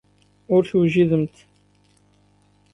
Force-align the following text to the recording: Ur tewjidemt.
Ur 0.53 0.61
tewjidemt. 0.69 1.37